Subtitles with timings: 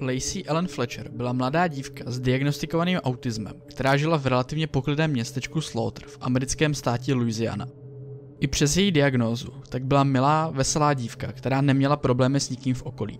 [0.00, 5.60] Lacey Ellen Fletcher byla mladá dívka s diagnostikovaným autismem, která žila v relativně poklidném městečku
[5.60, 7.68] Slaughter v americkém státě Louisiana.
[8.40, 12.82] I přes její diagnózu tak byla milá, veselá dívka, která neměla problémy s nikým v
[12.82, 13.18] okolí.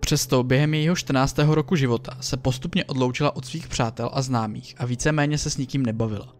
[0.00, 1.38] Přesto během jejího 14.
[1.38, 5.86] roku života se postupně odloučila od svých přátel a známých a víceméně se s nikým
[5.86, 6.34] nebavila.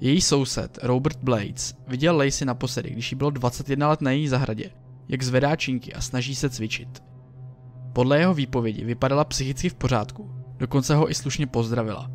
[0.00, 4.70] Její soused, Robert Blades, viděl Lacey naposledy, když jí bylo 21 let na její zahradě,
[5.08, 7.07] jak zvedá činky a snaží se cvičit.
[7.98, 12.10] Podle jeho výpovědi vypadala psychicky v pořádku, dokonce ho i slušně pozdravila.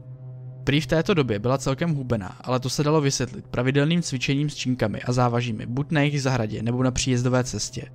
[0.64, 4.56] Prý v této době byla celkem hubená, ale to se dalo vysvětlit pravidelným cvičením s
[4.56, 7.92] činkami a závažími buď na jejich zahradě nebo na příjezdové cestě.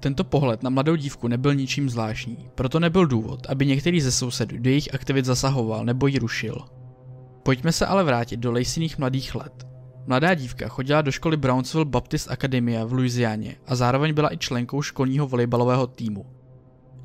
[0.00, 4.58] Tento pohled na mladou dívku nebyl ničím zvláštní, proto nebyl důvod, aby některý ze sousedů
[4.58, 6.58] do jejich aktivit zasahoval nebo ji rušil.
[7.42, 9.66] Pojďme se ale vrátit do Laceyných mladých let.
[10.06, 14.82] Mladá dívka chodila do školy Brownsville Baptist Academia v Louisianě a zároveň byla i členkou
[14.82, 16.33] školního volejbalového týmu.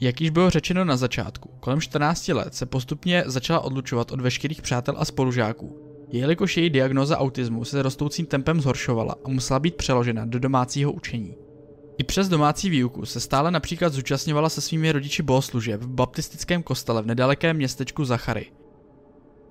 [0.01, 4.61] Jak již bylo řečeno na začátku, kolem 14 let se postupně začala odlučovat od veškerých
[4.61, 5.77] přátel a spolužáků,
[6.11, 11.35] jelikož její diagnoza autismu se rostoucím tempem zhoršovala a musela být přeložena do domácího učení.
[11.97, 17.01] I přes domácí výuku se stále například zúčastňovala se svými rodiči bohoslužeb v baptistickém kostele
[17.01, 18.51] v nedalekém městečku Zachary.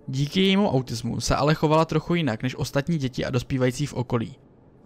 [0.06, 4.36] Díky jejímu autismu se ale chovala trochu jinak než ostatní děti a dospívající v okolí.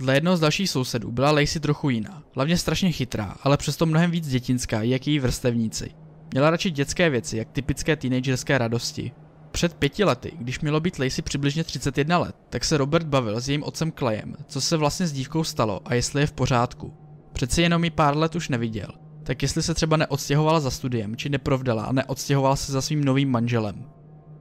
[0.02, 4.10] Dle jednoho z dalších sousedů byla Lacey trochu jiná, hlavně strašně chytrá, ale přesto mnohem
[4.10, 5.90] víc dětinská, jak její vrstevníci.
[6.32, 9.12] Měla radši dětské věci, jak typické teenagerské radosti.
[9.50, 13.48] Před pěti lety, když mělo být Lacey přibližně 31 let, tak se Robert bavil s
[13.48, 16.94] jejím otcem Clayem, co se vlastně s dívkou stalo a jestli je v pořádku.
[17.32, 18.88] Přeci jenom ji pár let už neviděl,
[19.22, 23.30] tak jestli se třeba neodstěhovala za studiem, či neprovdala a neodstěhovala se za svým novým
[23.30, 23.84] manželem.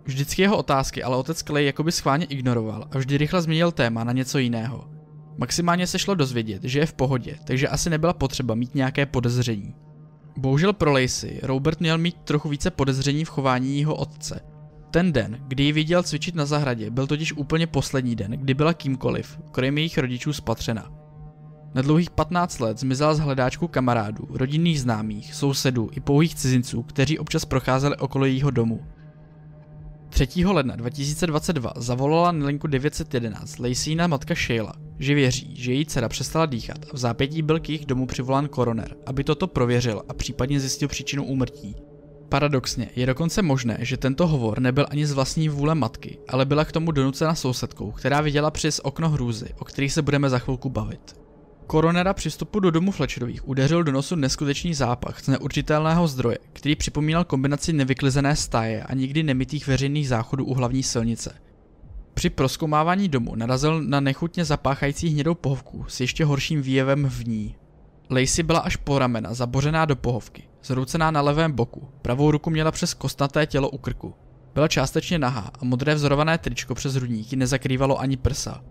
[0.03, 4.11] Vždycky jeho otázky ale otec Clay jakoby schválně ignoroval a vždy rychle změnil téma na
[4.11, 4.90] něco jiného.
[5.41, 9.75] Maximálně se šlo dozvědět, že je v pohodě, takže asi nebyla potřeba mít nějaké podezření.
[10.37, 14.41] Bohužel pro Lacey, Robert měl mít trochu více podezření v chování jeho otce.
[14.91, 18.73] Ten den, kdy ji viděl cvičit na zahradě, byl totiž úplně poslední den, kdy byla
[18.73, 20.91] kýmkoliv, kromě jejich rodičů spatřena.
[21.73, 27.19] Na dlouhých 15 let zmizela z hledáčku kamarádů, rodinných známých, sousedů i pouhých cizinců, kteří
[27.19, 28.81] občas procházeli okolo jejího domu.
[30.11, 30.45] 3.
[30.45, 36.45] ledna 2022 zavolala na linku 911 Laceyna matka Shayla, že věří, že její dcera přestala
[36.45, 40.59] dýchat a v zápětí byl k jejich domu přivolán koroner, aby toto prověřil a případně
[40.59, 41.75] zjistil příčinu úmrtí.
[42.29, 46.65] Paradoxně je dokonce možné, že tento hovor nebyl ani z vlastní vůle matky, ale byla
[46.65, 50.69] k tomu donucena sousedkou, která viděla přes okno hrůzy, o kterých se budeme za chvilku
[50.69, 51.15] bavit.
[51.71, 56.75] Koronera při vstupu do domu Fletcherových udeřil do nosu neskutečný zápach z neurčitelného zdroje, který
[56.75, 61.35] připomínal kombinaci nevyklizené stáje a nikdy nemitých veřejných záchodů u hlavní silnice.
[62.13, 67.55] Při proskomávání domu narazil na nechutně zapáchající hnědou pohovku s ještě horším výjevem v ní.
[68.09, 72.71] Lacey byla až po ramena zabořená do pohovky, zroucená na levém boku, pravou ruku měla
[72.71, 74.13] přes kostnaté tělo u krku.
[74.53, 78.61] Byla částečně nahá a modré vzorované tričko přes hrudníky nezakrývalo ani prsa.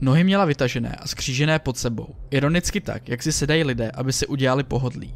[0.00, 4.26] Nohy měla vytažené a skřížené pod sebou, ironicky tak, jak si sedají lidé, aby si
[4.26, 5.14] udělali pohodlí.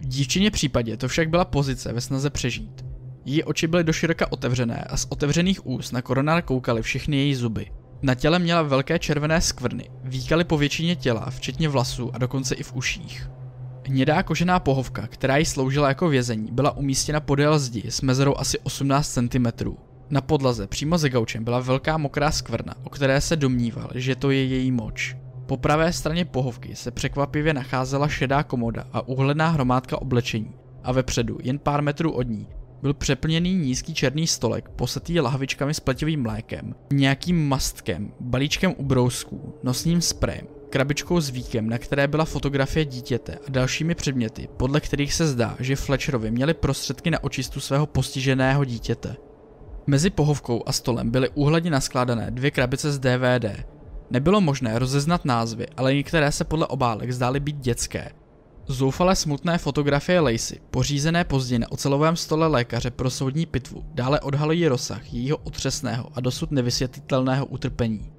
[0.00, 2.84] V dívčině případě to však byla pozice ve snaze přežít.
[3.24, 7.66] Její oči byly doširoka otevřené a z otevřených úst na koronár koukaly všechny její zuby.
[8.02, 12.62] Na těle měla velké červené skvrny, výkaly po většině těla, včetně vlasů a dokonce i
[12.62, 13.30] v uších.
[13.86, 18.58] Hnědá kožená pohovka, která jí sloužila jako vězení, byla umístěna podél zdi s mezerou asi
[18.58, 19.46] 18 cm.
[20.12, 24.30] Na podlaze přímo za gaučem byla velká mokrá skvrna, o které se domníval, že to
[24.30, 25.16] je její moč.
[25.46, 31.38] Po pravé straně pohovky se překvapivě nacházela šedá komoda a úhledná hromádka oblečení a vepředu,
[31.42, 32.48] jen pár metrů od ní,
[32.82, 40.00] byl přeplněný nízký černý stolek, posetý lahvičkami s pletivým mlékem, nějakým mastkem, balíčkem ubrousků, nosním
[40.00, 45.26] sprejem, krabičkou s víkem, na které byla fotografie dítěte a dalšími předměty, podle kterých se
[45.26, 49.16] zdá, že Fletcherovi měli prostředky na očistu svého postiženého dítěte.
[49.86, 53.64] Mezi pohovkou a stolem byly úhledně naskládané dvě krabice z DVD.
[54.10, 58.10] Nebylo možné rozeznat názvy, ale některé se podle obálek zdály být dětské.
[58.66, 64.68] Zoufale smutné fotografie Lacey, pořízené později na ocelovém stole lékaře pro soudní pitvu, dále odhalují
[64.68, 68.12] rozsah jejího otřesného a dosud nevysvětlitelného utrpení.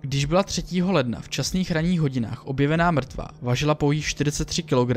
[0.00, 0.82] Když byla 3.
[0.82, 4.96] ledna v časných ranních hodinách objevená mrtvá, vážila pouhých 43 kg.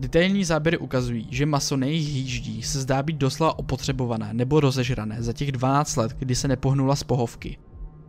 [0.00, 5.22] Detailní záběry ukazují, že maso na jejich hýždí se zdá být doslova opotřebované nebo rozežrané
[5.22, 7.58] za těch 12 let, kdy se nepohnula z pohovky.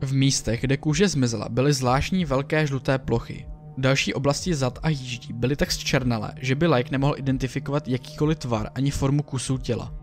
[0.02, 3.46] V místech, kde kůže zmizela, byly zvláštní velké žluté plochy.
[3.78, 8.70] Další oblasti zad a hýždí byly tak zčernalé, že by like nemohl identifikovat jakýkoliv tvar
[8.76, 9.94] ani formu kusů těla.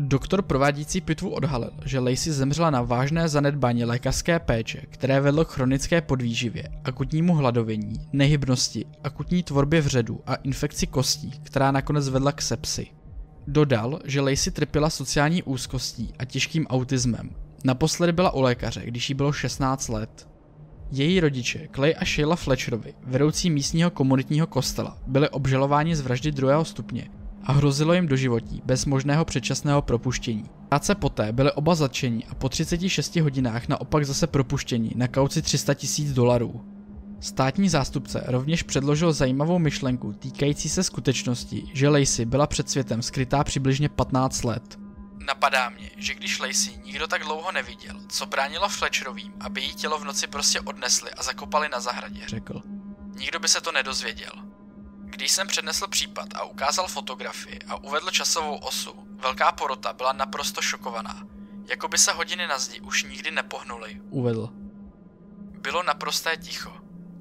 [0.00, 5.48] Doktor provádící pitvu odhalil, že Lacey zemřela na vážné zanedbání lékařské péče, které vedlo k
[5.48, 12.42] chronické podvýživě, akutnímu hladovění, nehybnosti, akutní tvorbě vředu a infekci kostí, která nakonec vedla k
[12.42, 12.86] sepsi.
[13.46, 17.30] Dodal, že Lacey trpěla sociální úzkostí a těžkým autismem.
[17.64, 20.28] Naposledy byla u lékaře, když jí bylo 16 let.
[20.90, 26.64] Její rodiče, Clay a Sheila Fletcherovi, vedoucí místního komunitního kostela, byli obžalováni z vraždy druhého
[26.64, 27.10] stupně
[27.48, 30.50] a hrozilo jim doživotí bez možného předčasného propuštění.
[30.68, 35.74] Krátce poté byli oba zatčeni a po 36 hodinách naopak zase propuštěni na kauci 300
[35.74, 36.64] tisíc dolarů.
[37.20, 43.44] Státní zástupce rovněž předložil zajímavou myšlenku týkající se skutečnosti, že Lacey byla před světem skrytá
[43.44, 44.78] přibližně 15 let.
[45.26, 49.98] Napadá mě, že když Lacey nikdo tak dlouho neviděl, co bránilo Fletcherovým, aby její tělo
[49.98, 52.62] v noci prostě odnesli a zakopali na zahradě, řekl.
[53.18, 54.47] Nikdo by se to nedozvěděl.
[55.10, 60.62] Když jsem přednesl případ a ukázal fotografii a uvedl časovou osu, velká porota byla naprosto
[60.62, 61.26] šokovaná.
[61.68, 64.50] Jako by se hodiny na zdi už nikdy nepohnuly, uvedl.
[65.60, 66.72] Bylo naprosté ticho.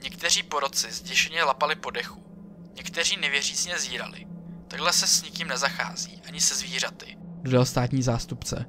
[0.03, 2.23] Někteří porodci zděšeně lapali po dechu.
[2.75, 4.27] Někteří nevěřícně zírali.
[4.67, 8.65] Takhle se s nikým nezachází, ani se zvířaty, dodal státní zástupce.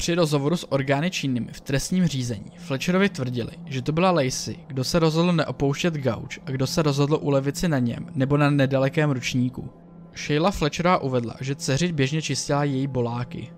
[0.00, 4.84] Při rozhovoru s orgány činnými v trestním řízení Fletcherovi tvrdili, že to byla Lacey, kdo
[4.84, 9.10] se rozhodl neopouštět gauč a kdo se rozhodl ulevit si na něm nebo na nedalekém
[9.10, 9.70] ručníku.
[10.14, 13.52] Sheila Fletcherová uvedla, že dceři běžně čistila její boláky.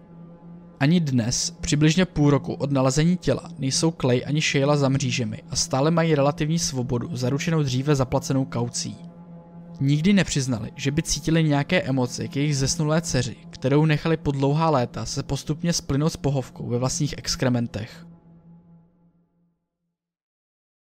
[0.80, 5.56] Ani dnes, přibližně půl roku od nalezení těla, nejsou Clay ani Sheila za mřížemi a
[5.56, 8.96] stále mají relativní svobodu, zaručenou dříve zaplacenou kaucí.
[9.80, 14.70] Nikdy nepřiznali, že by cítili nějaké emoce k jejich zesnulé dceři, kterou nechali po dlouhá
[14.70, 18.06] léta se postupně splynout s pohovkou ve vlastních exkrementech.